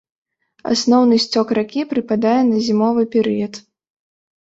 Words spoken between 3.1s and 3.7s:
перыяд.